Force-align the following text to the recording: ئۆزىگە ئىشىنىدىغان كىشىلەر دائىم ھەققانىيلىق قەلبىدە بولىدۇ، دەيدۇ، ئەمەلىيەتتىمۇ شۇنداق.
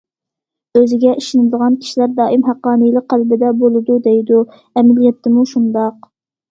ئۆزىگە 0.79 1.11
ئىشىنىدىغان 1.19 1.77
كىشىلەر 1.83 2.15
دائىم 2.21 2.47
ھەققانىيلىق 2.49 3.07
قەلبىدە 3.15 3.55
بولىدۇ، 3.63 4.03
دەيدۇ، 4.11 4.45
ئەمەلىيەتتىمۇ 4.61 5.51
شۇنداق. 5.55 6.13